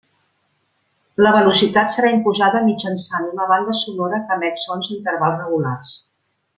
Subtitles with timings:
[1.25, 5.95] La velocitat serà imposada mitjançant una banda sonora que emet sons a intervals regulars.